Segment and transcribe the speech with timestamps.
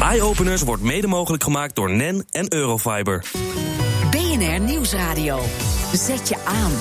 [0.00, 3.24] Eye-openers wordt mede mogelijk gemaakt door NEN en Eurofiber.
[4.10, 5.40] BNR Nieuwsradio.
[5.92, 6.72] Zet je aan.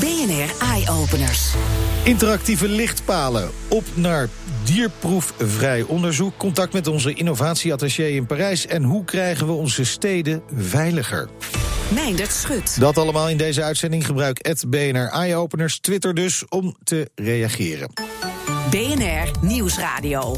[0.00, 1.54] BNR Eye-openers.
[2.04, 3.50] Interactieve lichtpalen.
[3.68, 4.28] Op naar
[4.64, 6.32] dierproefvrij onderzoek.
[6.36, 8.66] Contact met onze innovatieattaché in Parijs.
[8.66, 11.28] En hoe krijgen we onze steden veiliger?
[11.94, 12.80] Meindert Schut.
[12.80, 14.06] Dat allemaal in deze uitzending.
[14.06, 15.78] Gebruik het BNR Eye-openers.
[15.78, 17.90] Twitter dus om te reageren.
[19.42, 20.36] Nieuwsradio.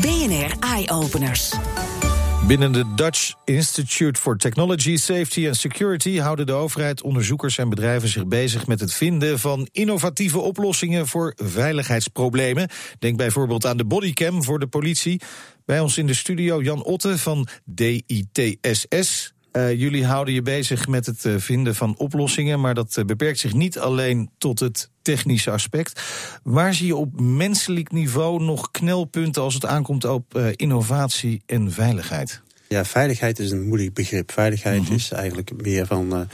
[0.00, 1.52] BNR Eye-openers.
[2.46, 8.08] Binnen de Dutch Institute for Technology, Safety and Security houden de overheid, onderzoekers en bedrijven
[8.08, 12.68] zich bezig met het vinden van innovatieve oplossingen voor veiligheidsproblemen.
[12.98, 15.20] Denk bijvoorbeeld aan de bodycam voor de politie.
[15.64, 19.32] Bij ons in de studio Jan Otte van DITSS.
[19.58, 23.38] Uh, jullie houden je bezig met het uh, vinden van oplossingen, maar dat uh, beperkt
[23.38, 26.02] zich niet alleen tot het technische aspect.
[26.42, 32.40] Waar zie je op menselijk niveau nog knelpunten als het aankomt op innovatie en veiligheid?
[32.68, 34.32] Ja, veiligheid is een moeilijk begrip.
[34.32, 34.94] Veiligheid -hmm.
[34.94, 36.28] is eigenlijk meer van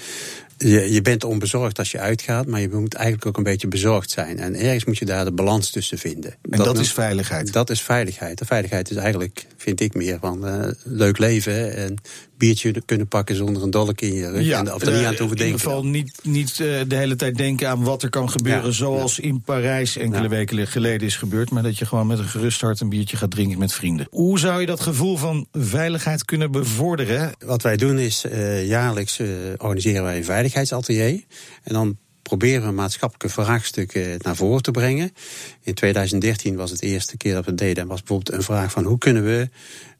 [0.58, 4.10] je, je bent onbezorgd als je uitgaat, maar je moet eigenlijk ook een beetje bezorgd
[4.10, 4.38] zijn.
[4.38, 6.30] En ergens moet je daar de balans tussen vinden.
[6.30, 7.52] En dat, dat is veiligheid?
[7.52, 8.38] Dat is veiligheid.
[8.38, 11.94] De veiligheid is eigenlijk, vind ik, meer van uh, leuk leven en
[12.38, 14.44] biertje kunnen pakken zonder een dolk in je rug.
[14.44, 15.44] Ja, en, of er niet aan te hoeven denken.
[15.44, 18.64] In ieder geval niet, niet uh, de hele tijd denken aan wat er kan gebeuren,
[18.64, 19.22] ja, zoals ja.
[19.22, 21.50] in Parijs enkele weken geleden is gebeurd.
[21.50, 24.06] Maar dat je gewoon met een gerust hart een biertje gaat drinken met vrienden.
[24.10, 27.32] Hoe zou je dat gevoel van veiligheid kunnen bevorderen?
[27.38, 29.20] Wat wij doen is, uh, jaarlijks
[29.56, 31.24] organiseren wij een veiligheidsatelier.
[31.62, 35.12] En dan proberen we maatschappelijke vraagstukken naar voren te brengen.
[35.62, 37.82] In 2013 was het de eerste keer dat we het deden.
[37.82, 39.48] En was bijvoorbeeld een vraag van hoe kunnen we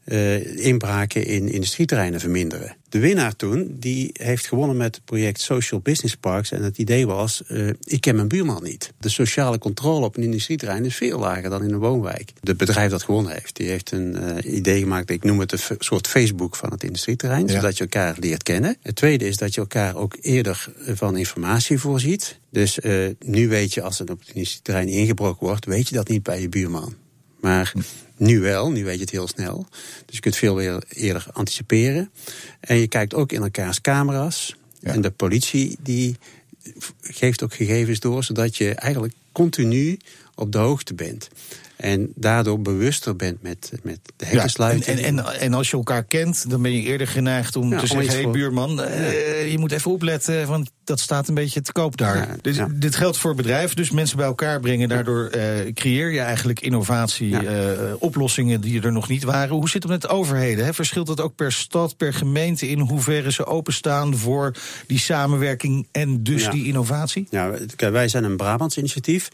[0.05, 2.75] uh, inbraken in industrieterreinen verminderen.
[2.89, 6.51] De winnaar toen, die heeft gewonnen met het project Social Business Parks.
[6.51, 8.93] En het idee was, uh, ik ken mijn buurman niet.
[8.99, 12.31] De sociale controle op een industrieterrein is veel lager dan in een woonwijk.
[12.43, 15.09] Het bedrijf dat gewonnen heeft, die heeft een uh, idee gemaakt.
[15.09, 17.47] Ik noem het een soort Facebook van het industrieterrein.
[17.47, 17.53] Ja.
[17.53, 18.77] Zodat je elkaar leert kennen.
[18.81, 22.39] Het tweede is dat je elkaar ook eerder van informatie voorziet.
[22.49, 22.79] Dus
[23.25, 26.41] nu weet je, als er op het industrieterrein ingebroken wordt, weet je dat niet bij
[26.41, 26.95] je buurman.
[27.45, 27.73] Maar
[28.17, 29.67] nu wel, nu weet je het heel snel.
[30.05, 32.11] Dus je kunt veel weer eerder anticiperen.
[32.59, 34.55] En je kijkt ook in elkaars camera's.
[34.79, 34.91] Ja.
[34.91, 36.17] En de politie die
[37.01, 39.97] geeft ook gegevens door, zodat je eigenlijk continu
[40.35, 41.29] op de hoogte bent.
[41.77, 44.85] En daardoor bewuster bent met, met de hekkensluiting.
[44.85, 47.79] Ja, en, en, en, als je elkaar kent, dan ben je eerder geneigd om ja,
[47.79, 48.15] te zeggen...
[48.15, 51.97] hé hey, buurman, uh, je moet even opletten, want dat staat een beetje te koop
[51.97, 52.35] daar.
[52.41, 54.89] Dus, dit geldt voor bedrijven, dus mensen bij elkaar brengen.
[54.89, 57.69] Daardoor uh, creëer je eigenlijk innovatie, uh,
[57.99, 59.55] oplossingen die er nog niet waren.
[59.55, 60.65] Hoe zit het met overheden?
[60.65, 60.73] Hè?
[60.73, 62.69] Verschilt het ook per stad, per gemeente...
[62.69, 64.51] in hoeverre ze openstaan voor
[64.87, 67.27] die samenwerking en dus die innovatie?
[67.29, 69.29] Ja, wij zijn een Brabants initiatief.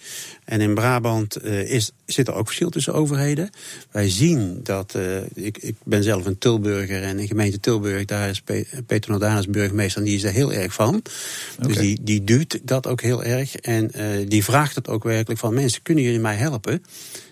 [0.45, 3.49] En in Brabant is, zit er ook verschil tussen overheden.
[3.91, 4.97] Wij zien dat,
[5.33, 8.05] ik, ik ben zelf een Tilburger en in gemeente Tilburg...
[8.05, 8.41] daar is
[8.85, 10.87] Peter Nordanus burgemeester en die is er heel erg van...
[10.95, 11.67] Okay.
[11.67, 13.55] Dus die, die duwt dat ook heel erg.
[13.55, 16.83] En uh, die vraagt het ook werkelijk van mensen, kunnen jullie mij helpen?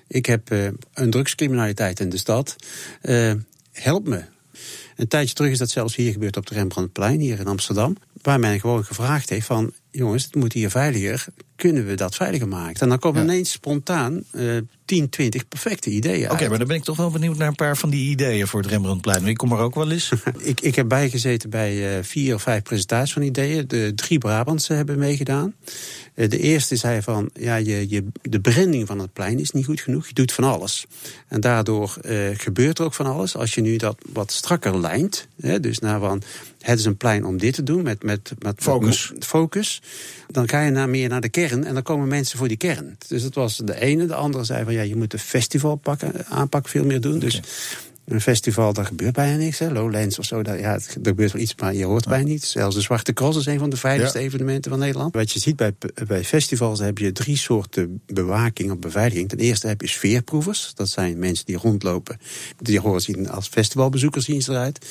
[0.07, 2.55] Ik heb uh, een drugscriminaliteit in de stad.
[3.71, 4.23] Help me.
[4.95, 7.95] Een tijdje terug is dat zelfs hier gebeurd op de Rembrandtplein, hier in Amsterdam.
[8.21, 11.25] Waar men gewoon gevraagd heeft van, jongens, het moet hier veiliger.
[11.59, 12.81] Kunnen we dat veiliger maken?
[12.81, 13.27] En dan komen ja.
[13.27, 14.57] ineens spontaan uh,
[14.89, 17.55] 10, 20 perfecte ideeën Oké, okay, maar dan ben ik toch wel benieuwd naar een
[17.55, 19.27] paar van die ideeën voor het Rembrandtplein.
[19.27, 20.11] Ik kom er ook wel eens.
[20.37, 23.67] ik, ik heb bijgezeten bij uh, vier of vijf presentaties van ideeën.
[23.67, 25.53] De drie Brabantse hebben meegedaan.
[26.15, 29.65] Uh, de eerste zei van, ja, je, je, de branding van het plein is niet
[29.65, 30.07] goed genoeg.
[30.07, 30.85] Je doet van alles.
[31.27, 33.35] En daardoor uh, gebeurt er ook van alles.
[33.35, 36.21] Als je nu dat wat strakker lijnt, hè, dus naar van,
[36.59, 39.11] het is een plein om dit te doen, met, met, met focus.
[39.13, 39.81] Met focus.
[40.27, 42.97] Dan ga je naar, meer naar de kern en dan komen mensen voor die kern.
[43.07, 44.05] Dus dat was de ene.
[44.05, 45.81] De andere zei van ja, je moet de festival
[46.29, 47.19] aanpak veel meer doen.
[47.19, 47.41] Dus
[48.11, 49.59] een festival, daar gebeurt bijna niks.
[49.59, 49.71] Hè.
[49.71, 52.09] Lowlands of zo, daar, ja, er gebeurt wel iets, maar je hoort ja.
[52.09, 52.43] bijna niet.
[52.43, 54.25] Zelfs de Zwarte Cross is een van de veiligste ja.
[54.25, 55.13] evenementen van Nederland.
[55.13, 55.73] Wat je ziet bij,
[56.07, 59.29] bij festivals, heb je drie soorten bewaking of beveiliging.
[59.29, 60.71] Ten eerste heb je sfeerproevers.
[60.75, 62.17] Dat zijn mensen die rondlopen.
[62.57, 64.85] Die horen zien als festivalbezoekers zien ze eruit.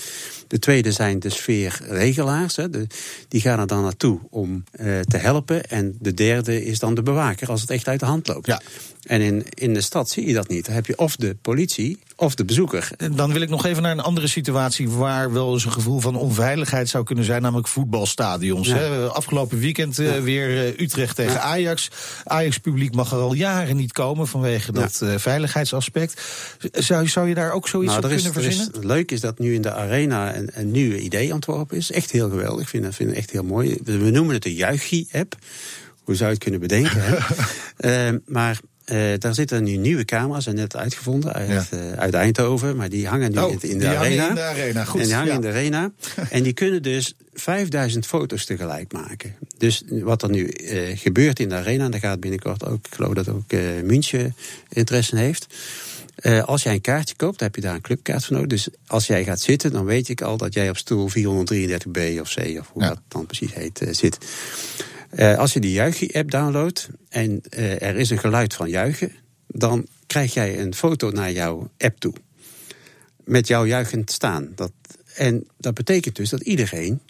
[0.46, 2.56] De tweede zijn de sfeerregelaars.
[2.56, 2.70] Hè.
[2.70, 2.86] De,
[3.28, 5.64] die gaan er dan naartoe om uh, te helpen.
[5.64, 8.46] En de derde is dan de bewaker als het echt uit de hand loopt.
[8.46, 8.60] Ja.
[9.08, 10.64] En in, in de stad zie je dat niet.
[10.64, 12.90] Dan heb je of de politie of de bezoeker.
[13.12, 16.16] Dan wil ik nog even naar een andere situatie waar wel eens een gevoel van
[16.16, 18.68] onveiligheid zou kunnen zijn, namelijk voetbalstadions.
[18.68, 18.76] Ja.
[18.76, 19.08] Hè?
[19.08, 20.16] Afgelopen weekend ja.
[20.16, 21.40] uh, weer uh, Utrecht tegen ja.
[21.40, 21.90] Ajax.
[22.24, 26.22] Ajax-publiek mag er al jaren niet komen vanwege dat uh, veiligheidsaspect.
[26.72, 28.74] Zou, zou je daar ook zoiets nou, op is, kunnen verzinnen?
[28.74, 31.90] Is, leuk is dat nu in de arena een, een nieuwe idee ontworpen is.
[31.90, 32.62] Echt heel geweldig.
[32.62, 33.78] Ik vind, dat vind het echt heel mooi.
[33.84, 35.36] We noemen het de Juichie-app.
[36.04, 37.18] Hoe zou je het kunnen bedenken?
[37.78, 41.66] uh, maar eh, daar zitten nu nieuwe camera's, zijn net uitgevonden uit, Ja.
[41.78, 42.76] eh, uit Eindhoven.
[42.76, 44.28] Maar die hangen nu Oh, in, de die arena.
[44.28, 45.34] in de arena, goed, En die hangen ja.
[45.34, 45.90] in de arena.
[46.30, 49.34] en die kunnen dus 5000 foto's tegelijk maken.
[49.58, 52.94] Dus wat er nu eh, gebeurt in de arena, en daar gaat binnenkort ook, ik
[52.94, 53.52] geloof dat ook
[53.84, 54.34] München
[54.68, 55.46] interesse in heeft.
[56.44, 58.48] Als jij een kaartje koopt, dan heb je daar een clubkaart voor nodig.
[58.50, 62.34] Dus als jij gaat zitten, dan weet ik al dat jij op stoel 433B of
[62.34, 62.88] C, of hoe Ja.
[62.88, 64.18] dat dan precies heet, zit.
[65.10, 69.12] Eh, als je die Juichie-app downloadt en eh, er is een geluid van juichen,
[69.46, 72.12] dan krijg jij een foto naar jouw app toe.
[73.24, 74.52] Met jou juichend staan.
[74.54, 74.72] Dat,
[75.14, 77.00] en dat betekent dus dat iedereen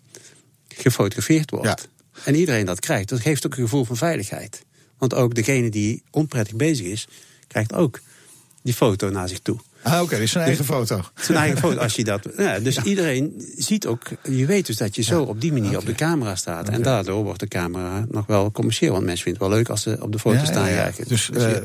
[0.68, 1.66] gefotografeerd wordt.
[1.66, 1.78] Ja.
[2.24, 3.08] En iedereen dat krijgt.
[3.08, 4.64] Dat geeft ook een gevoel van veiligheid.
[4.98, 7.08] Want ook degene die onprettig bezig is,
[7.46, 8.00] krijgt ook
[8.62, 9.60] die foto naar zich toe.
[9.92, 11.00] Ah, oké, dus zijn eigen foto.
[11.20, 12.28] Zijn eigen foto, als je dat.
[12.36, 14.02] Ja, dus iedereen ziet ook.
[14.30, 16.68] Je weet dus dat je zo op die manier op de camera staat.
[16.68, 18.92] En daardoor wordt de camera nog wel commercieel.
[18.92, 20.70] Want mensen vinden het wel leuk als ze op de foto staan.
[20.70, 20.90] ja.
[20.96, 21.62] Dus Dus eh, eh,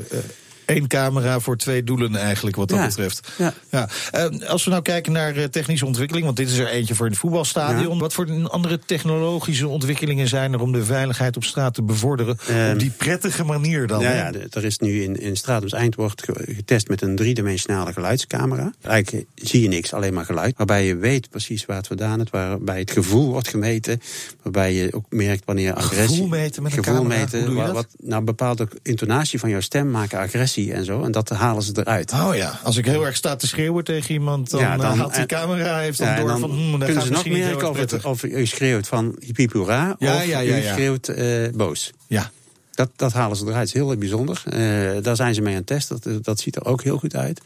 [0.66, 3.28] één camera voor twee doelen eigenlijk, wat dat Ja, betreft.
[3.70, 3.88] ja.
[4.10, 7.06] Eh, als we nou kijken naar eh, technische ontwikkeling, want dit is er eentje voor
[7.06, 7.94] in het voetbalstadion.
[7.94, 8.00] Ja.
[8.00, 12.38] Wat voor andere technologische ontwikkelingen zijn er om de veiligheid op straat te bevorderen?
[12.48, 14.00] Ehm, op die prettige manier dan?
[14.00, 15.36] Ja, ja, er is nu in, in
[15.68, 18.72] Eind wordt ge- getest met een driedimensionale geluidscamera.
[18.82, 20.54] Eigenlijk zie je niks, alleen maar geluid.
[20.56, 24.00] Waarbij je weet precies waar het vandaan is, waarbij het gevoel wordt gemeten.
[24.42, 26.08] Waarbij je ook merkt wanneer agressie...
[26.08, 27.18] Gevoel meten met een gevoel camera?
[27.18, 27.74] meten, Hoe doe je wa- dat?
[27.74, 31.02] Wat, nou, bepaalt ook intonatie van jouw stem maken agressie en zo.
[31.02, 32.12] En dat halen ze eruit.
[32.12, 34.98] Oh ja, als ik heel erg sta te schreeuwen tegen iemand, dan, Ja, eh, dan-
[34.98, 37.26] haalt die en- camera heeft dan Ja, door dan van, hmm, dat kunnen ze nog
[37.26, 38.04] merken erg of, het, prettig.
[38.10, 41.90] of u schreeuwt van hiep hoera Ja, of ja, ja, u schreeuwt eh, boos.
[42.06, 42.30] Ja,
[42.70, 43.58] Dat, dat halen ze eruit.
[43.58, 44.42] Het is heel bijzonder.
[44.46, 44.58] Eh,
[45.02, 45.98] daar zijn ze mee aan het testen.
[46.02, 47.40] Dat, dat ziet er ook heel goed uit.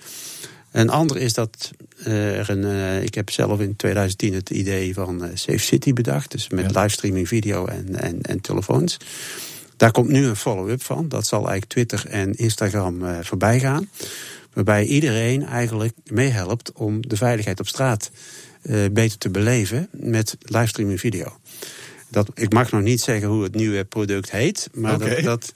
[0.73, 1.71] Een ander is dat
[2.05, 2.65] eh, er een.
[2.65, 6.31] eh, ik heb zelf in 2010 het idee van eh, Safe City bedacht.
[6.31, 6.81] Dus met Ja.
[6.81, 8.97] livestreaming video en, en, en telefoons.
[9.79, 11.09] Daar komt nu een follow-up van.
[11.09, 13.89] Dat zal eigenlijk Twitter en Instagram eh, voorbij gaan.
[14.53, 18.11] Waarbij iedereen eigenlijk meehelpt om de veiligheid op straat
[18.63, 21.39] eh, beter te beleven met livestreaming video.
[22.11, 24.69] Dat, ik mag nog niet zeggen hoe het nieuwe product heet.
[24.73, 25.53] Maar dat, dat,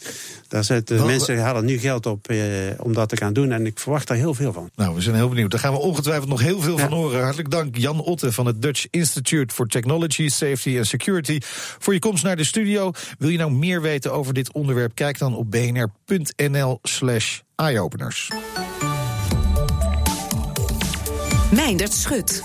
[0.48, 2.38] daar zitten Wel- mensen halen nu geld op eh,
[2.78, 3.52] om dat te gaan doen.
[3.52, 4.70] En ik verwacht daar heel veel van.
[4.76, 5.50] nou, we zijn heel benieuwd.
[5.50, 7.22] Daar gaan we ongetwijfeld nog heel veel van horen.
[7.22, 11.38] Hartelijk dank Jan Otte van het Dutch Institute for Technology, Safety and Security
[11.78, 12.90] voor je komst naar de studio.
[13.18, 14.94] Wil je nou meer weten over dit onderwerp?
[14.94, 18.30] Kijk dan op bnr.nl slash eyeopeners.
[21.54, 22.42] Meindert Schut.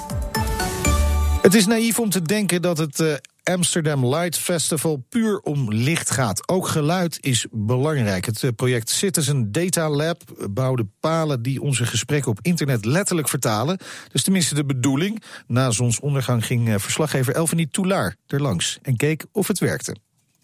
[1.42, 3.14] Het is naïef om te denken dat het eh,
[3.52, 6.50] Amsterdam Light Festival puur om licht gaat.
[6.50, 8.26] Ook geluid is belangrijk.
[8.26, 13.78] Het eh, project Citizen Data Lab bouwde palen die onze gesprekken op internet letterlijk vertalen.
[14.12, 15.24] Dus tenminste de bedoeling.
[15.48, 19.96] Na zonsondergang ging eh, verslaggever Elfanie Toulaar er langs en keek of het werkte.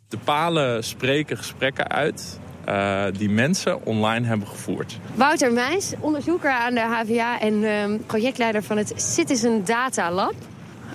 [0.07, 4.99] De palen spreken gesprekken uit eh, die mensen online hebben gevoerd.
[5.15, 10.35] Wouter Meijs, onderzoeker aan de HVA en ehm, projectleider van het Citizen Data Lab.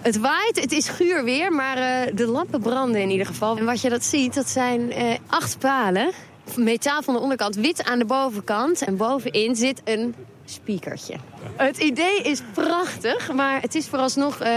[0.02, 3.56] Het waait, het is guur weer, maar eh, de lampen branden in ieder geval.
[3.56, 6.10] En wat je dat ziet, dat zijn eh, acht palen.
[6.56, 8.82] Metaal van de onderkant, wit aan de bovenkant.
[8.82, 10.14] En bovenin zit een
[10.44, 11.14] speakertje.
[11.56, 14.52] Het idee is prachtig, maar het is vooralsnog eh,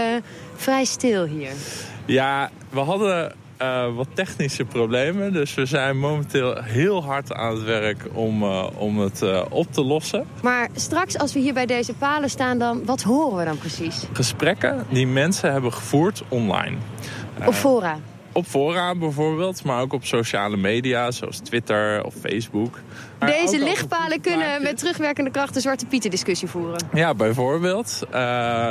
[0.56, 1.52] vrij stil hier.
[2.06, 5.32] Ja, we hadden eh, wat technische problemen.
[5.32, 9.72] Dus we zijn momenteel heel hard aan het werk om, eh, om het eh, op
[9.72, 10.26] te lossen.
[10.42, 14.04] Maar straks als we hier bij deze palen staan, dan, wat horen we dan precies?
[14.12, 16.76] Gesprekken die mensen hebben gevoerd online.
[17.46, 17.98] Op fora.
[18.32, 22.78] Op fora bijvoorbeeld, maar ook op sociale media zoals Twitter of Facebook.
[23.18, 26.86] Maar Deze lichtpalen kunnen met terugwerkende kracht de Zwarte Pieten discussie voeren.
[26.94, 28.02] Ja, bijvoorbeeld.
[28.10, 28.12] Eh,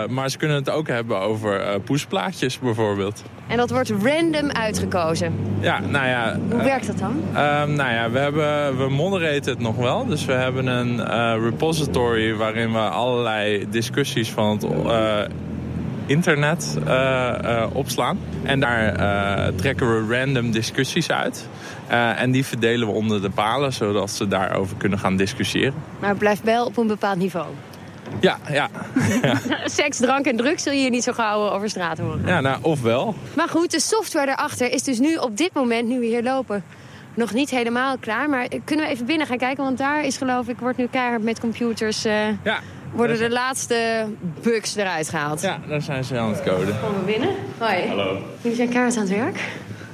[0.07, 3.23] maar ze kunnen het ook hebben over eh, poesplaatjes bijvoorbeeld.
[3.47, 5.33] En dat wordt random uitgekozen.
[5.59, 6.39] Ja, nou ja...
[6.49, 7.21] Hoe eh, werkt dat dan?
[7.33, 10.05] Ehm, nou ja, we, hebben, we moderaten het nog wel.
[10.05, 10.99] Dus we hebben een
[11.43, 14.63] repository waarin we allerlei discussies van het
[16.11, 18.19] internet eh, eh, opslaan.
[18.43, 21.47] En daar eh, trekken we random discussies uit.
[22.17, 25.73] En die verdelen we onder de palen, zodat ze daarover kunnen gaan discussiëren.
[25.99, 27.47] Maar het blijft wel op een bepaald niveau.
[28.19, 28.69] Ja, ja.
[29.65, 32.21] Seks, drank en drugs zul je hier niet zo gauw over straat horen.
[32.25, 33.15] ja nou, ofwel.
[33.35, 36.63] Maar goed, de software daarachter is dus nu op dit moment, nu we hier lopen,
[37.13, 38.29] nog niet helemaal klaar.
[38.29, 39.63] Maar kunnen we even binnen gaan kijken?
[39.63, 42.59] Want daar is geloof ik, wordt nu keihard met computers, Ja,
[42.93, 44.05] worden de laatste
[44.41, 45.41] bugs eruit gehaald.
[45.41, 46.79] ja, daar zijn ze aan het coden.
[46.81, 47.29] Komen we binnen?
[47.57, 47.87] Hoi.
[47.87, 48.17] Hallo.
[48.41, 49.39] Jullie zijn keihard aan het werk?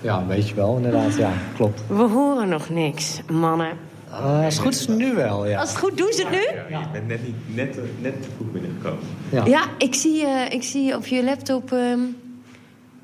[0.01, 1.15] Ja, een beetje wel, inderdaad.
[1.15, 1.81] Ja, klopt.
[1.87, 3.71] We horen nog niks, mannen.
[4.09, 5.59] Uh, als het goed is nu wel, ja.
[5.59, 6.75] Als het goed doen ze het nu?
[6.77, 9.03] Ik ben net, niet, net, net te vroeg binnengekomen.
[9.29, 9.45] ja.
[9.45, 11.99] Ja, ik zie, eh, ik zie op je laptop ehm,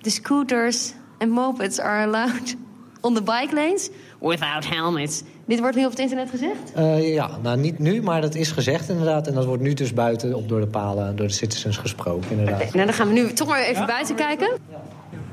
[0.01, 2.55] de scooters en mopeds are allowed
[3.01, 5.23] on the bike lanes without helmets.
[5.53, 6.74] Dit wordt nu op het internet gezegd?
[6.77, 9.27] Uh, ja, nou niet nu, maar dat is gezegd inderdaad.
[9.27, 12.55] En dat wordt nu dus buiten op door de palen, door de citizens gesproken inderdaad.
[12.55, 13.86] Okay, nou, dan gaan we nu toch maar even ja?
[13.86, 14.50] buiten kijken.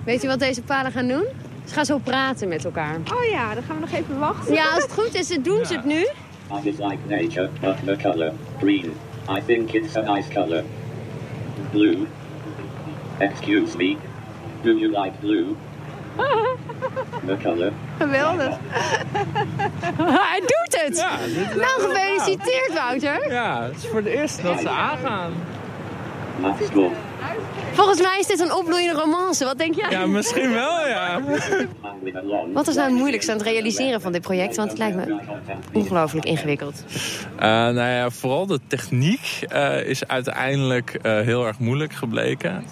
[0.05, 1.25] Weet u wat deze palen gaan doen?
[1.65, 2.97] Ze gaan zo praten met elkaar.
[2.97, 4.55] Oh ja, dan gaan we nog even wachten.
[4.55, 6.01] Ja, als het goed is, doen ze het nu.
[6.01, 8.93] I dislike nature, but the color green.
[9.37, 10.65] I think it's a nice color.
[11.71, 12.07] Blue.
[13.19, 13.97] Excuse me.
[14.63, 15.57] Do you like blue?
[17.27, 17.73] The color.
[17.99, 18.57] Geweldig.
[20.31, 20.97] Hij doet het!
[20.97, 23.33] Ja, dit, nou, gefeliciteerd, Wouter.
[23.33, 25.33] Ja, het is voor de eerste dat ze aangaan.
[26.41, 26.59] Max
[27.73, 29.45] Volgens mij is dit een opbloeiende romance.
[29.45, 29.91] Wat denk jij?
[29.91, 31.21] Ja, misschien wel, ja.
[32.53, 34.57] Wat is nou het moeilijkste aan het realiseren van dit project?
[34.57, 35.19] Want het lijkt me
[35.73, 36.85] ongelooflijk ingewikkeld.
[37.35, 42.65] Uh, nou ja, vooral de techniek uh, is uiteindelijk uh, heel erg moeilijk gebleken.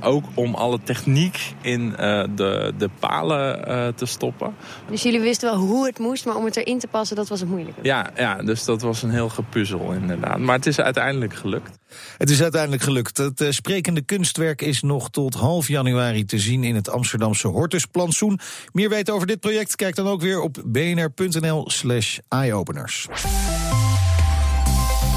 [0.00, 1.90] ook om alle techniek in
[2.34, 4.54] de, de palen te stoppen.
[4.90, 7.40] Dus jullie wisten wel hoe het moest, maar om het erin te passen, dat was
[7.40, 7.76] het moeilijk.
[7.82, 10.38] Ja, ja, dus dat was een heel gepuzzel inderdaad.
[10.38, 11.80] Maar het is uiteindelijk gelukt.
[12.18, 13.16] Het is uiteindelijk gelukt.
[13.16, 18.40] Het sprekende kunstwerk is nog tot half januari te zien in het Amsterdamse Hortusplantsoen.
[18.72, 19.76] Meer weten over dit project?
[19.76, 23.08] Kijk dan ook weer op bnr.nl/slash eyeopeners.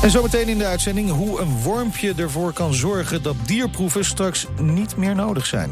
[0.02, 4.98] En zometeen in de uitzending hoe een wormpje ervoor kan zorgen dat dierproeven straks niet
[4.98, 5.72] meer nodig zijn.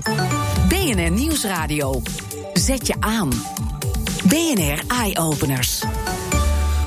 [0.68, 2.02] BNR Nieuwsradio.
[2.54, 3.30] Zet je aan.
[4.28, 5.84] BNR Eye Openers.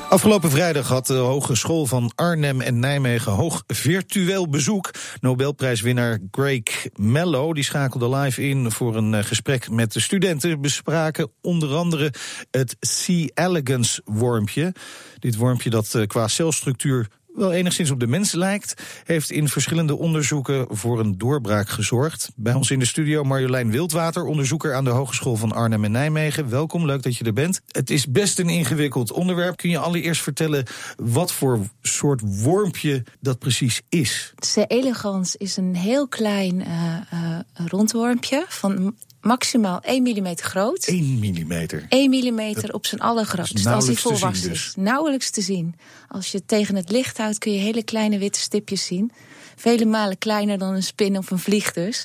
[0.09, 4.91] Afgelopen vrijdag had de Hogeschool van Arnhem en Nijmegen hoog virtueel bezoek.
[5.21, 10.61] Nobelprijswinnaar Greg Mello die schakelde live in voor een eh, gesprek met de studenten.
[10.61, 12.13] Bespraken onder andere
[12.51, 13.07] het C.
[13.33, 14.73] elegans wormpje.
[15.19, 19.97] Dit wormpje dat eh, qua celstructuur wel enigszins op de mens lijkt, heeft in verschillende
[19.97, 22.29] onderzoeken voor een doorbraak gezorgd.
[22.35, 26.49] Bij ons in de studio Marjolein Wildwater, onderzoeker aan de Hogeschool van Arnhem en Nijmegen.
[26.49, 27.61] Welkom, leuk dat je er bent.
[27.71, 29.57] Het is best een ingewikkeld onderwerp.
[29.57, 30.65] Kun je allereerst vertellen
[30.95, 34.33] wat voor soort wormpje dat precies is?
[34.53, 34.63] C.
[34.67, 36.67] elegans is een heel klein uh,
[37.13, 38.95] uh, rondwormpje van
[39.27, 40.85] maximaal 1 mm groot.
[40.85, 41.67] 1 mm?
[41.89, 44.63] 1 mm op zijn allergrootst, als hij volwassen is.
[44.63, 44.73] Dus.
[44.75, 45.75] Nauwelijks te zien.
[46.07, 49.11] Als je het tegen het licht houdt, kun je hele kleine witte stipjes zien
[49.59, 52.03] vele malen kleiner dan een spin of een vlieg dus.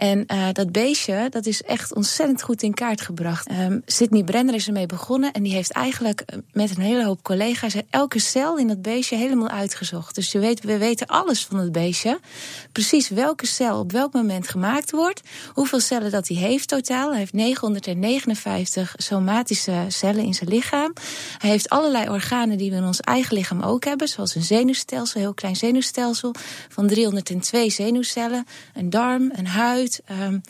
[0.00, 3.50] En uh, dat beestje, dat is echt ontzettend goed in kaart gebracht.
[3.50, 7.22] Um, Sydney Brenner is ermee begonnen en die heeft eigenlijk eh, met een hele hoop
[7.22, 10.14] collega's elke cel in dat beestje helemaal uitgezocht.
[10.14, 12.20] Dus je weet, we weten alles van het beestje.
[12.72, 15.20] Precies welke cel op welk moment gemaakt wordt.
[15.52, 17.10] Hoeveel cellen dat hij heeft totaal.
[17.10, 20.92] Hij heeft 959 somatische cellen in zijn lichaam.
[21.38, 24.08] Hij heeft allerlei organen die we in ons eigen lichaam ook hebben.
[24.08, 26.34] Zoals een zenuwstelsel, een heel klein zenuwstelsel
[26.68, 29.88] van 302 zenuwcellen, een darm, een huid.
[30.10, 30.42] Um,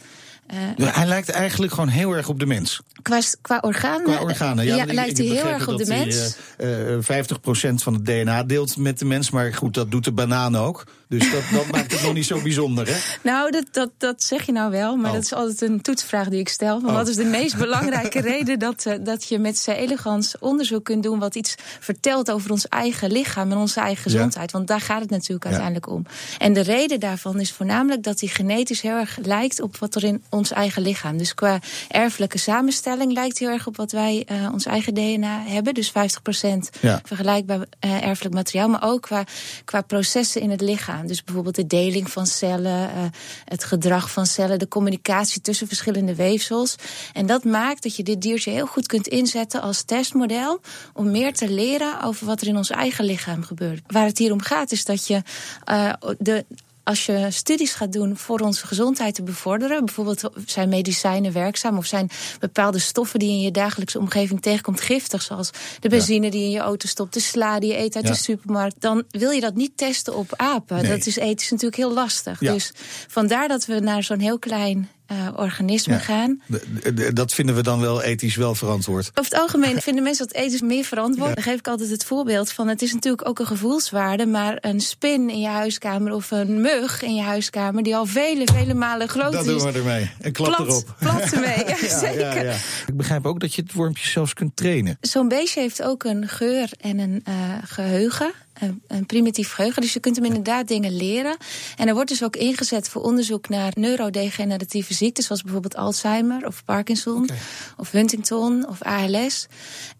[0.80, 2.80] uh, hij lijkt eigenlijk gewoon heel erg op de mens.
[3.02, 6.36] Qua, qua organen, qua organen ja, ja lijkt hij heel erg op de mens.
[6.56, 10.12] Hij, uh, 50% van het DNA deelt met de mens, maar goed, dat doet de
[10.12, 10.84] banaan ook.
[11.10, 12.96] Dus dat, dat maakt het nog niet zo bijzonder, hè?
[13.22, 15.14] Nou, dat, dat, dat zeg je nou wel, maar oh.
[15.14, 16.80] dat is altijd een toetsvraag die ik stel.
[16.80, 16.94] Van oh.
[16.94, 21.18] Wat is de meest belangrijke reden dat, uh, dat je met elegans onderzoek kunt doen...
[21.18, 24.52] wat iets vertelt over ons eigen lichaam en onze eigen gezondheid?
[24.52, 26.06] Want daar gaat het natuurlijk uiteindelijk om.
[26.38, 29.60] En de reden daarvan is voornamelijk dat hij genetisch heel erg lijkt...
[29.60, 31.16] op wat er in ons eigen lichaam.
[31.16, 35.74] Dus qua erfelijke samenstelling lijkt heel erg op wat wij uh, ons eigen DNA hebben.
[35.74, 35.92] Dus 50%
[37.02, 38.68] vergelijkbaar uh, erfelijk materiaal.
[38.68, 39.24] Maar ook qua,
[39.64, 40.98] qua processen in het lichaam.
[41.06, 43.04] Dus bijvoorbeeld de deling van cellen, uh,
[43.44, 46.74] het gedrag van cellen, de communicatie tussen verschillende weefsels.
[47.12, 50.60] En dat maakt dat je dit diertje heel goed kunt inzetten als testmodel
[50.94, 53.82] om meer te leren over wat er in ons eigen lichaam gebeurt.
[53.86, 55.22] Waar het hier om gaat is dat je
[55.70, 56.44] uh, de
[56.90, 61.86] als je studies gaat doen voor onze gezondheid te bevorderen, bijvoorbeeld zijn medicijnen werkzaam of
[61.86, 66.50] zijn bepaalde stoffen die in je dagelijkse omgeving tegenkomt giftig, zoals de benzine die in
[66.50, 69.54] je auto stopt, de sla die je eet uit de supermarkt, dan wil je dat
[69.54, 70.88] niet testen op apen.
[70.88, 72.38] Dat is ethisch natuurlijk heel lastig.
[72.38, 72.72] Dus
[73.08, 76.40] vandaar dat we naar zo'n heel klein uh, organismen gaan.
[77.12, 79.10] Dat vinden we dan wel ethisch wel verantwoord.
[79.14, 81.34] Over het algemeen vinden mensen dat ethisch meer verantwoord.
[81.34, 84.80] Dan geef ik altijd het voorbeeld van: het is natuurlijk ook een gevoelswaarde, maar een
[84.80, 89.08] spin in je huiskamer of een mug in je huiskamer, die al vele, vele malen
[89.08, 89.46] groter is.
[89.46, 90.10] Dat doen we ermee.
[90.20, 90.94] En klap plat, erop.
[90.98, 92.44] Plat ermee, ja, zeker.
[92.44, 92.52] Ja,
[92.86, 94.96] ik begrijp ook dat je het wormpje zelfs kunt trainen.
[95.00, 99.82] Zo'n beestje heeft ook een geur en een uh, geheugen een, een, primitief geheugen.
[99.82, 101.36] Dus je kunt hem inderdaad dingen leren.
[101.76, 106.64] En er wordt dus ook ingezet voor onderzoek naar neurodegeneratieve ziektes, zoals bijvoorbeeld Alzheimer of
[106.64, 107.28] Parkinson
[107.76, 109.46] of Huntington of ALS.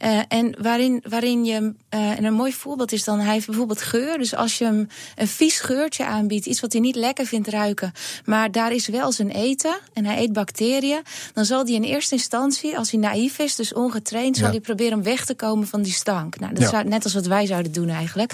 [0.05, 3.83] Uh, en waarin, waarin je eh, en een mooi voorbeeld is dan, hij heeft bijvoorbeeld
[3.83, 4.19] geur.
[4.19, 7.93] Dus als je hem een vies geurtje aanbiedt, iets wat hij niet lekker vindt ruiken,
[8.25, 11.03] maar daar is wel zijn eten en hij eet bacteriën,
[11.35, 14.99] dan zal hij in eerste instantie, als hij naïef is, dus ongetraind, zal hij proberen
[14.99, 16.39] om weg te komen van die stank.
[16.39, 16.69] Nou, dat Ja.
[16.69, 18.33] zou net als wat wij zouden doen eigenlijk.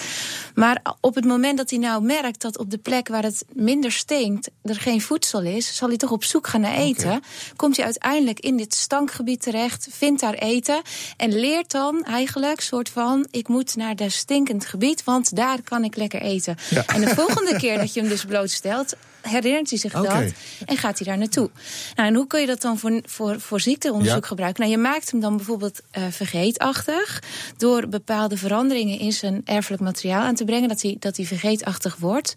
[0.55, 3.91] Maar op het moment dat hij nou merkt dat op de plek waar het minder
[3.91, 7.21] stinkt, er geen voedsel is, zal hij toch op zoek gaan naar eten.
[7.55, 10.81] Komt hij uiteindelijk in dit stankgebied terecht, vindt daar eten
[11.17, 15.83] en leert dan eigenlijk soort van: ik moet naar dat stinkend gebied, want daar kan
[15.83, 16.55] ik lekker eten.
[16.69, 16.85] Ja.
[16.85, 20.05] En de volgende keer dat je hem dus blootstelt, herinnert hij zich dat
[20.65, 21.49] en gaat hij daar naartoe.
[21.95, 24.27] Nou, en hoe kun je dat dan voor, voor, voor ziekteonderzoek Ja.
[24.27, 24.61] gebruiken?
[24.61, 27.23] Nou, je maakt hem dan bijvoorbeeld eh, vergeetachtig
[27.57, 31.95] door bepaalde veranderingen in zijn erfelijk materiaal aan te brengen, dat hij, dat hij vergeetachtig
[31.95, 32.33] wordt.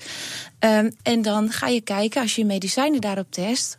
[0.59, 3.79] Ehm, en dan ga je kijken, als je medicijnen daarop test,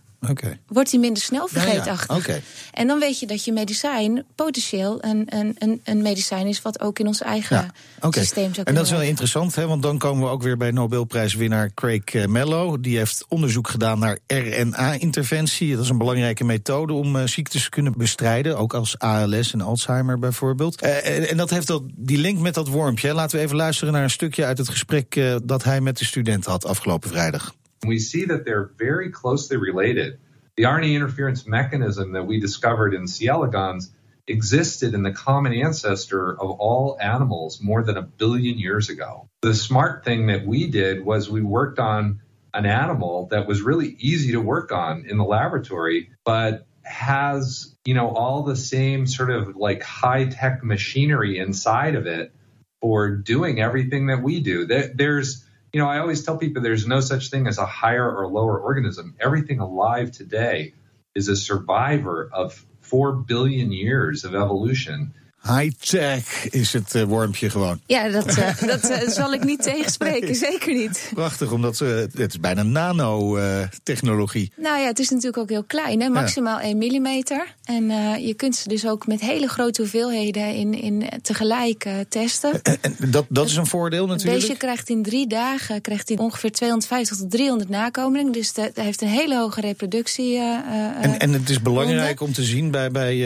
[0.67, 1.67] Wordt hij minder snel Ja, ja.
[1.67, 2.17] vergeetachtig.
[2.17, 2.41] Oké.
[2.71, 6.81] En dan weet je dat je medicijn potentieel een, een, een, een medicijn is wat
[6.81, 7.55] ook in ons eigen
[8.01, 10.43] Ja, systeem zou En kunnen dat is wel interessant, hè, want dan komen we ook
[10.43, 12.79] weer bij Nobelprijswinnaar Craig eh, Mello.
[12.79, 15.75] Die heeft onderzoek gedaan naar RNA-interventie.
[15.75, 19.61] Dat is een belangrijke methode om eh, ziektes te kunnen bestrijden, ook als ALS en
[19.61, 20.81] Alzheimer bijvoorbeeld.
[20.81, 23.13] Eh, en, en dat heeft dat, die link met dat wormpje.
[23.13, 26.45] Laten we even luisteren naar een stukje uit het gesprek dat hij met de student
[26.45, 27.53] had afgelopen vrijdag.
[27.85, 30.19] We see that they're very closely related.
[30.55, 33.27] The RNA interference mechanism that we discovered in C.
[33.27, 33.91] elegans
[34.27, 39.29] existed in the common ancestor of all animals more than a billion years ago.
[39.41, 42.21] The smart thing that we did was we worked on
[42.53, 47.93] an animal that was really easy to work on in the laboratory, but has, you
[47.93, 52.33] know, all the same sort of like high tech machinery inside of it
[52.81, 54.65] for doing everything that we do.
[54.65, 58.09] There, there's, you know, I always tell people there's no such thing as a higher
[58.09, 59.15] or lower organism.
[59.19, 60.73] Everything alive today
[61.15, 65.13] is a survivor of 4 billion years of evolution.
[65.43, 67.79] High-tech is het eh, wormpje gewoon.
[67.86, 71.12] Ja, dat, eh, dat eh, zal ik niet tegenspreken, zeker niet.
[71.13, 74.51] Prachtig, omdat ze, het is bijna nanotechnologie.
[74.55, 76.10] Nou ja, het is natuurlijk ook heel klein, hè?
[76.10, 77.55] maximaal 1 millimeter.
[77.63, 77.89] En
[78.21, 82.62] je kunt ze dus ook met hele grote hoeveelheden in, in tegelijk testen.
[82.62, 84.38] En, en dat, dat is een voordeel natuurlijk.
[84.38, 88.31] beestje krijgt in drie dagen krijgt hij ongeveer 250 tot 300 nakomelingen.
[88.31, 90.37] Dus dat heeft een hele hoge reproductie.
[90.37, 93.18] En, en het is belangrijk om te zien bij, bij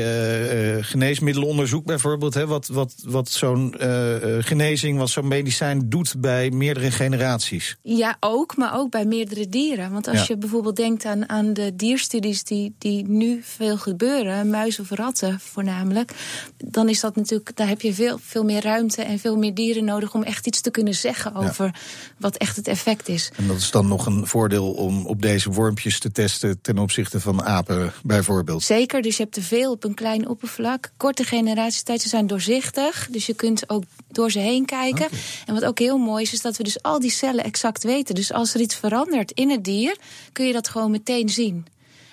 [0.82, 6.50] geneesmiddelenonderzoek bijvoorbeeld, hè, wat, wat, wat zo'n eh, eh, genezing, wat zo'n medicijn doet bij
[6.52, 7.78] meerdere generaties.
[7.82, 9.92] Ja, ook, maar ook bij meerdere dieren.
[9.92, 10.26] Want als Ja.
[10.28, 15.40] je bijvoorbeeld denkt aan, aan de dierstudies die, die nu veel gebeuren, muizen of ratten
[15.40, 16.12] voornamelijk,
[16.58, 19.86] dan is dat natuurlijk, daar heb je veel, veel meer ruimte en veel meer dieren
[19.86, 21.40] nodig om echt iets te kunnen zeggen Ja.
[21.48, 21.76] over
[22.18, 23.32] wat echt het effect is.
[23.36, 27.20] En dat is dan nog een voordeel om op deze wormpjes te testen ten opzichte
[27.20, 28.64] van apen bijvoorbeeld.
[28.64, 30.92] Zeker, dus je hebt te veel op een klein oppervlak.
[30.98, 33.08] Korte generatietijd, ze zijn doorzichtig.
[33.12, 35.08] Dus je kunt ook door ze heen kijken.
[35.46, 38.16] En wat ook heel mooi is, is dat we dus al die cellen exact weten.
[38.16, 39.98] Dus als er iets verandert in het dier,
[40.32, 41.66] kun je dat gewoon meteen zien.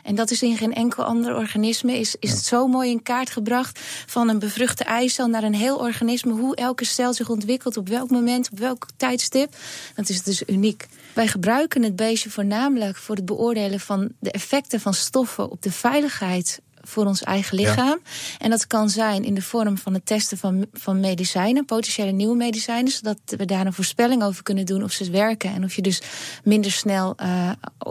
[0.03, 1.99] En dat is in geen enkel ander organisme.
[1.99, 5.77] Is, is het zo mooi in kaart gebracht van een bevruchte eicel naar een heel
[5.77, 6.33] organisme.
[6.33, 9.57] Hoe elke cel zich ontwikkelt, op welk moment, op welk tijdstip.
[9.95, 10.89] Dat is dus uniek.
[11.13, 15.73] Wij gebruiken het beestje voornamelijk voor het beoordelen van de effecten van stoffen op de
[15.73, 17.99] veiligheid voor ons eigen lichaam.
[18.39, 22.37] En dat kan zijn in de vorm van het testen van, van medicijnen, potentiële nieuwe
[22.37, 25.83] medicijnen, zodat we daar een voorspelling over kunnen doen of ze werken en of je
[25.83, 26.03] dus
[26.45, 27.51] minder snel uh,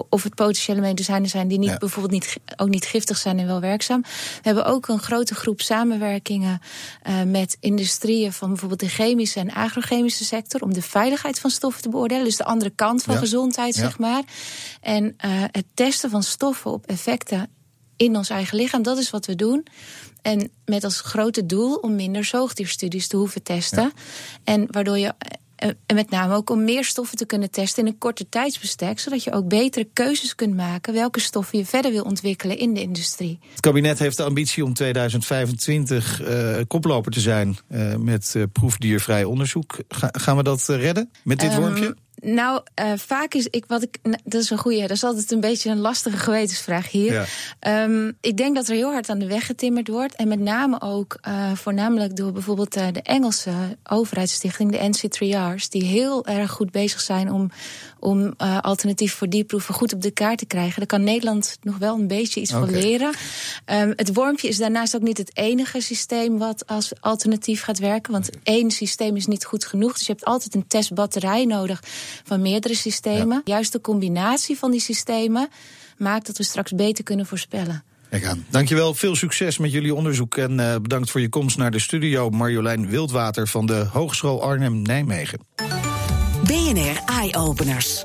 [0.09, 1.77] of het potentiële medicijnen zijn die niet Ja.
[1.77, 4.01] bijvoorbeeld niet, ook niet giftig zijn en wel werkzaam.
[4.01, 4.07] We
[4.41, 6.61] hebben ook een grote groep samenwerkingen
[7.07, 11.81] uh, met industrieën van bijvoorbeeld de chemische en agrochemische sector om de veiligheid van stoffen
[11.81, 13.19] te beoordelen, dus de andere kant van Ja.
[13.19, 14.23] gezondheid zeg maar.
[14.81, 15.11] En uh,
[15.51, 17.49] het testen van stoffen op effecten
[18.01, 18.83] in ons eigen lichaam.
[18.83, 19.65] Dat is wat we doen.
[20.21, 23.91] En met als grote doel om minder zoogdierstudies te hoeven testen.
[24.43, 25.13] En waardoor je.
[25.85, 28.99] En met name ook om meer stoffen te kunnen testen in een korter tijdsbestek.
[28.99, 32.81] Zodat je ook betere keuzes kunt maken welke stoffen je verder wil ontwikkelen in de
[32.81, 33.39] industrie.
[33.51, 39.23] Het kabinet heeft de ambitie om 2025 uh, koploper te zijn uh, met uh, proefdiervrij
[39.23, 39.79] onderzoek.
[39.87, 41.95] Ga, gaan we dat redden met dit um, wormpje?
[42.21, 43.97] Nou, uh, vaak is ik wat ik.
[44.23, 44.81] Dat is een goede.
[44.81, 47.27] Dat is altijd een beetje een lastige gewetensvraag hier.
[47.59, 47.83] Ja.
[47.83, 50.15] Um, ik denk dat er heel hard aan de weg getimmerd wordt.
[50.15, 53.51] En met name ook uh, voornamelijk door bijvoorbeeld uh, de Engelse
[53.83, 57.51] overheidsstichting, de NC3R's, die heel erg goed bezig zijn om,
[57.99, 60.77] om alternatief voor dierproeven goed op de kaart te krijgen.
[60.77, 62.69] Daar kan Nederland nog wel een beetje iets okay.
[62.69, 63.13] van leren.
[63.65, 68.11] Um, het wormpje is daarnaast ook niet het enige systeem wat als alternatief gaat werken.
[68.11, 69.93] Want één systeem is niet goed genoeg.
[69.93, 71.81] Dus je hebt altijd een testbatterij nodig
[72.23, 73.41] van meerdere systemen.
[73.45, 73.53] Ja.
[73.53, 75.49] Juist de combinatie van die systemen
[75.97, 77.83] maakt dat we straks beter kunnen voorspellen.
[78.09, 78.45] Kijk aan.
[78.49, 82.29] Dankjewel, veel succes met jullie onderzoek en uh, bedankt voor je komst naar de studio
[82.29, 85.39] Marjolein Wildwater van de Hogeschool Arnhem-Nijmegen.
[86.43, 88.03] BNR Eye Openers.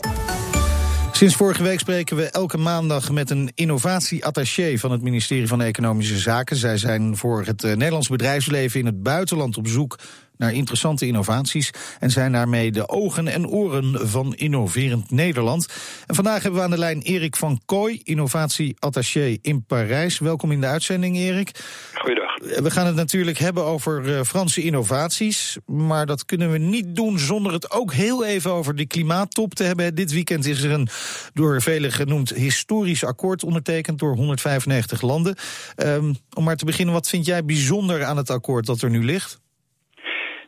[1.16, 6.18] Sinds vorige week spreken we elke maandag met een innovatieattaché van het ministerie van Economische
[6.18, 6.56] Zaken.
[6.56, 9.98] Zij zijn voor het uh, Nederlands bedrijfsleven in het buitenland op zoek
[10.38, 15.66] naar interessante innovaties en zijn daarmee de ogen en oren van innoverend Nederland.
[16.06, 20.18] En vandaag hebben we aan de lijn Erik van Kooi, innovatieattaché in Parijs.
[20.18, 21.50] Welkom in de uitzending, Erik.
[21.94, 22.36] Goeiedag.
[22.62, 27.18] We gaan het natuurlijk hebben over uh, Franse innovaties, maar dat kunnen we niet doen
[27.18, 29.94] zonder het ook heel even over de klimaattop te hebben.
[29.94, 30.88] Dit weekend is er een
[31.32, 35.36] door velen genoemd historisch akkoord ondertekend door 195 landen.
[35.76, 39.04] Um, om maar te beginnen, wat vind jij bijzonder aan het akkoord dat er nu
[39.04, 39.40] ligt?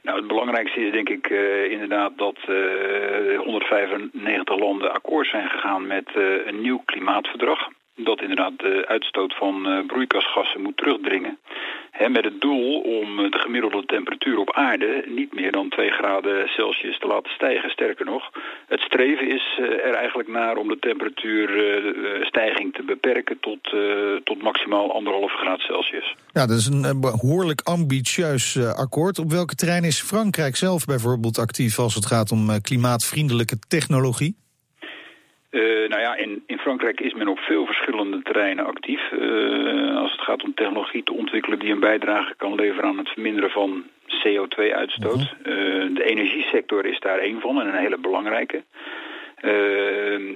[0.09, 5.87] Nou, het belangrijkste is denk ik uh, inderdaad dat uh, 195 landen akkoord zijn gegaan
[5.87, 7.69] met uh, een nieuw klimaatverdrag.
[8.05, 11.39] Dat inderdaad de uitstoot van broeikasgassen moet terugdringen.
[12.09, 16.99] Met het doel om de gemiddelde temperatuur op aarde niet meer dan 2 graden Celsius
[16.99, 17.71] te laten stijgen.
[17.71, 18.31] Sterker nog,
[18.67, 23.75] het streven is er eigenlijk naar om de temperatuurstijging te beperken tot,
[24.25, 26.15] tot maximaal anderhalve graad Celsius.
[26.33, 29.19] Ja, dat is een behoorlijk ambitieus akkoord.
[29.19, 34.37] Op welke terrein is Frankrijk zelf bijvoorbeeld actief als het gaat om klimaatvriendelijke technologie?
[35.51, 39.11] Uh, nou ja, in, in Frankrijk is men op veel verschillende terreinen actief.
[39.13, 43.09] Uh, als het gaat om technologie te ontwikkelen die een bijdrage kan leveren aan het
[43.09, 45.21] verminderen van CO2-uitstoot.
[45.21, 45.55] Uh,
[45.95, 48.63] de energiesector is daar één van en een hele belangrijke.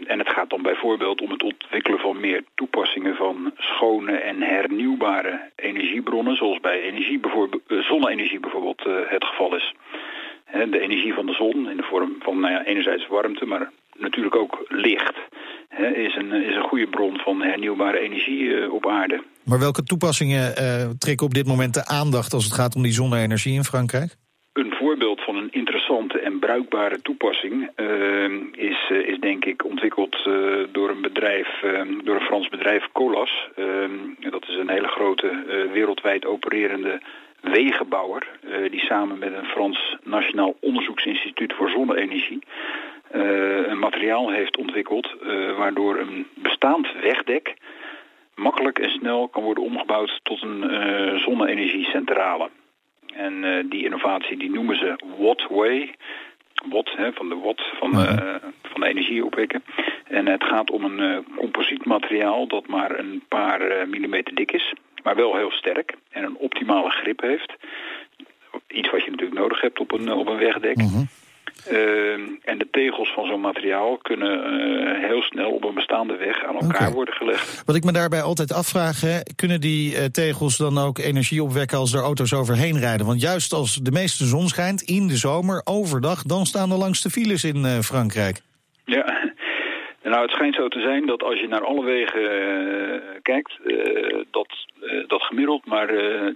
[0.07, 5.41] en het gaat dan bijvoorbeeld om het ontwikkelen van meer toepassingen van schone en hernieuwbare
[5.57, 9.75] energiebronnen, zoals bij energie bijvoorbeeld, zonne-energie bijvoorbeeld het geval is.
[10.71, 14.37] de energie van de zon in de vorm van nou ja, enerzijds warmte, maar natuurlijk
[14.37, 15.15] ook licht.
[15.69, 19.23] Hè, is, een, is een goede bron van hernieuwbare energie uh, op aarde.
[19.45, 22.93] Maar welke toepassingen uh, trekken op dit moment de aandacht als het gaat om die
[22.93, 24.17] zonne-energie in Frankrijk?
[24.53, 30.29] Een voorbeeld van een interessante en bruikbare toepassing uh, is, is denk ik ontwikkeld
[30.73, 31.49] door een bedrijf,
[32.05, 33.49] door een Frans bedrijf Colas.
[34.31, 37.01] dat is een hele grote wereldwijd opererende
[37.41, 38.29] wegenbouwer
[38.71, 42.43] die samen met een Frans Nationaal Onderzoeksinstituut voor Zonne-energie
[43.13, 47.55] een materiaal heeft ontwikkeld uh, waardoor een bestaand wegdek
[48.35, 52.51] makkelijk en snel kan worden omgebouwd tot een uh, zonne-energiecentrale.
[53.15, 55.95] En die innovatie die noemen ze Wattway.
[56.71, 57.93] Watt, hè, van de watt van,
[58.63, 59.65] van de energie opwekken.
[60.05, 64.75] En het gaat om een composietmateriaal dat maar een paar millimeter dik is.
[65.03, 67.53] Maar wel heel sterk en een optimale grip heeft.
[68.69, 70.77] Iets wat je natuurlijk nodig hebt op een, op een wegdek.
[70.77, 71.09] Mm -hmm.
[71.71, 72.13] Uh,
[72.45, 76.55] en de tegels van zo'n materiaal kunnen uh, heel snel op een bestaande weg aan
[76.55, 76.93] elkaar okay.
[76.93, 77.63] worden gelegd.
[77.67, 81.79] Wat ik me daarbij altijd afvraag, hè, kunnen die uh, tegels dan ook energie opwekken
[81.79, 83.07] als er auto's overheen rijden?
[83.07, 87.03] Want juist als de meeste zon schijnt in de zomer, overdag, dan staan er langs
[87.03, 88.41] de files in uh, Frankrijk.
[88.85, 89.32] Ja,
[90.11, 94.21] nou, het schijnt zo te zijn dat als je naar alle wegen uh, kijkt, uh,
[94.31, 94.49] dat,
[94.83, 96.35] uh, dat gemiddeld maar 10%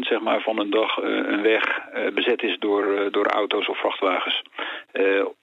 [0.00, 1.64] zeg maar, van een dag een weg
[2.14, 4.42] bezet is door, door auto's of vrachtwagens.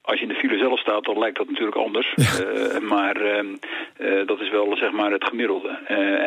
[0.02, 2.14] als je in de file zelf staat, dan lijkt dat natuurlijk anders.
[2.94, 3.44] maar
[4.26, 5.70] dat is wel zeg maar, het gemiddelde.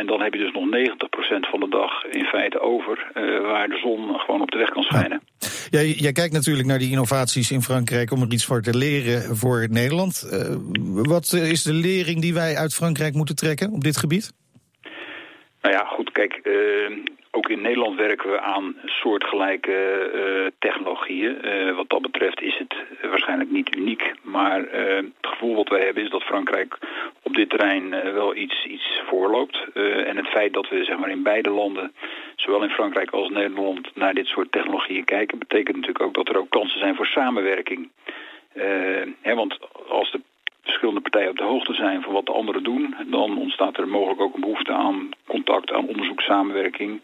[0.00, 3.06] en dan heb je dus nog 90% van de dag in feite over,
[3.42, 5.20] waar de zon gewoon op de weg kan schijnen.
[5.38, 9.36] Ja, jij kijkt natuurlijk naar die innovaties in Frankrijk om er iets voor te leren
[9.36, 10.28] voor Nederland.
[10.92, 14.32] wat is de lering die wij uit Frankrijk moeten trekken op dit gebied?
[15.62, 16.96] Nou ja, goed, kijk, uh,
[17.30, 21.36] ook in Nederland werken we aan soortgelijke uh, technologieën.
[21.76, 22.74] Wat dat betreft is het
[23.10, 24.12] waarschijnlijk niet uniek.
[24.22, 26.78] Maar het gevoel wat wij hebben is dat Frankrijk
[27.30, 29.66] op dit terrein wel iets, iets voorloopt.
[30.06, 31.92] en het feit dat we zeg maar, in beide landen,
[32.36, 35.38] zowel in Frankrijk als Nederland, naar dit soort technologieën kijken...
[35.38, 37.90] betekent natuurlijk ook dat er ook kansen zijn voor samenwerking.
[39.20, 40.20] Hè, want als de
[40.62, 44.20] verschillende partijen op de hoogte zijn van wat de anderen doen, dan ontstaat er mogelijk
[44.20, 47.00] ook een behoefte aan contact, aan onderzoek, samenwerking,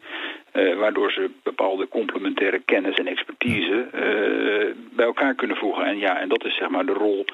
[0.53, 3.89] waardoor ze bepaalde complementaire kennis en expertise
[4.93, 5.85] bij elkaar kunnen voegen.
[5.85, 7.25] En ja, en dat is zeg maar de rol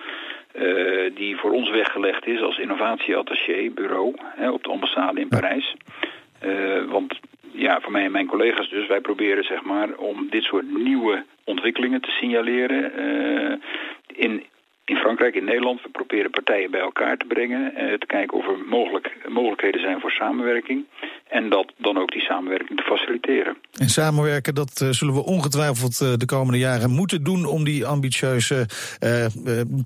[0.55, 5.75] uh, die voor ons weggelegd is als innovatieattaché bureau hè, op de ambassade in Parijs.
[6.89, 7.21] want
[7.53, 11.25] ja, voor mij en mijn collega's dus, wij proberen zeg maar om dit soort nieuwe
[11.45, 12.93] ontwikkelingen te signaleren
[14.07, 14.43] in
[14.85, 15.83] in Frankrijk, in Nederland.
[15.83, 17.73] We proberen partijen bij elkaar te brengen.
[17.99, 20.87] Te kijken of er mogelijk, mogelijkheden zijn voor samenwerking.
[21.33, 23.57] En dat dan ook die samenwerking te faciliteren.
[23.79, 27.87] En samenwerken, dat uh, zullen we ongetwijfeld uh, de komende jaren moeten doen om die
[27.87, 28.67] ambitieuze
[29.01, 29.27] uh,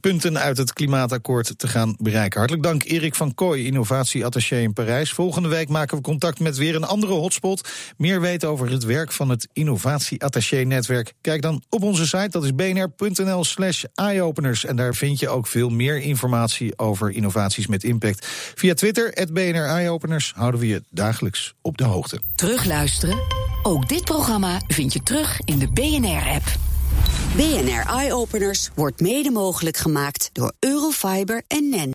[0.01, 2.39] punten uit het klimaatakkoord te gaan bereiken.
[2.39, 5.13] Hartelijk dank Erik van Kooi, innovatieattaché in Parijs.
[5.13, 7.69] Volgende week maken we contact met weer een andere hotspot.
[7.97, 11.13] Meer weten over het werk van het innovatieattaché-netwerk?
[11.21, 14.65] Kijk dan op onze site, dat is bnr.nl slash eyeopeners.
[14.65, 18.27] En daar vind je ook veel meer informatie over innovaties met impact.
[18.55, 22.21] Via Twitter, het BNR Eyeopeners, houden we je dagelijks op de hoogte.
[22.35, 23.19] Terugluisteren?
[23.63, 26.45] Ook dit programma vind je terug in de BNR-app.
[27.37, 31.95] BNR Eyeopeners wordt mede mogelijk gemaakt door Eurofiber en NEN.